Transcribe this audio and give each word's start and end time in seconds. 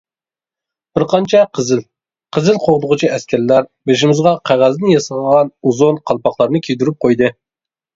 بىر 0.95 1.03
قانچە 1.11 1.41
قىزىل 1.57 1.83
قىزىل 2.39 2.59
قوغدىغۇچى 2.65 3.11
ئەسكەرلەر 3.19 3.71
بېشىمىزغا 3.93 4.37
قەغەزدىن 4.53 4.93
ياسالغان 4.99 5.57
ئۇزۇن 5.59 6.05
قالپاقلارنى 6.11 6.69
كىيدۈرۈپ 6.69 7.03
قويدى. 7.09 7.37